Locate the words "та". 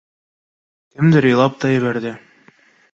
1.65-1.75